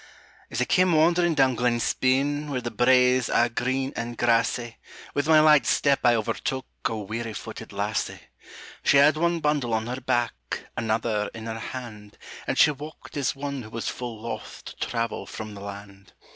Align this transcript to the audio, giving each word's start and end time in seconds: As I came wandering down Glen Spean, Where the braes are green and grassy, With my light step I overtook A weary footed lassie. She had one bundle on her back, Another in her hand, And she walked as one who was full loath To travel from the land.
As 0.49 0.59
I 0.59 0.65
came 0.65 0.93
wandering 0.93 1.35
down 1.35 1.53
Glen 1.53 1.79
Spean, 1.79 2.49
Where 2.49 2.59
the 2.59 2.71
braes 2.71 3.29
are 3.29 3.49
green 3.49 3.93
and 3.95 4.17
grassy, 4.17 4.79
With 5.13 5.27
my 5.27 5.39
light 5.39 5.67
step 5.67 5.99
I 6.03 6.15
overtook 6.15 6.65
A 6.85 6.97
weary 6.97 7.33
footed 7.33 7.71
lassie. 7.71 8.19
She 8.81 8.97
had 8.97 9.15
one 9.15 9.41
bundle 9.41 9.75
on 9.75 9.85
her 9.85 10.01
back, 10.01 10.65
Another 10.75 11.29
in 11.35 11.45
her 11.45 11.59
hand, 11.59 12.17
And 12.47 12.57
she 12.57 12.71
walked 12.71 13.15
as 13.15 13.35
one 13.35 13.61
who 13.61 13.69
was 13.69 13.89
full 13.89 14.19
loath 14.23 14.63
To 14.65 14.75
travel 14.77 15.27
from 15.27 15.53
the 15.53 15.61
land. 15.61 16.13